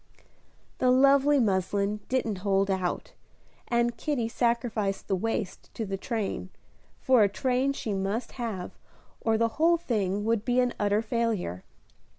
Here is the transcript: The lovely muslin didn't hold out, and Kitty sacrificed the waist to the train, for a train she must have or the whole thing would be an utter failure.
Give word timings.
The 0.79 0.89
lovely 0.89 1.39
muslin 1.39 1.99
didn't 2.09 2.37
hold 2.39 2.71
out, 2.71 3.13
and 3.67 3.95
Kitty 3.95 4.27
sacrificed 4.29 5.07
the 5.07 5.15
waist 5.15 5.69
to 5.75 5.85
the 5.85 5.95
train, 5.95 6.49
for 6.97 7.21
a 7.21 7.29
train 7.29 7.71
she 7.73 7.93
must 7.93 8.31
have 8.31 8.71
or 9.19 9.37
the 9.37 9.49
whole 9.61 9.77
thing 9.77 10.25
would 10.25 10.43
be 10.43 10.59
an 10.59 10.73
utter 10.79 11.03
failure. 11.03 11.63